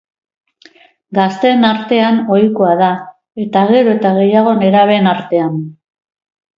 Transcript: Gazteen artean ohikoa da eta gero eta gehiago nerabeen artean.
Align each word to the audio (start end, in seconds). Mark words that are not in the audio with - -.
Gazteen 1.17 1.67
artean 1.69 2.17
ohikoa 2.37 2.71
da 2.81 2.89
eta 3.47 3.65
gero 3.75 3.97
eta 4.01 4.17
gehiago 4.21 4.59
nerabeen 4.67 5.15
artean. 5.17 5.65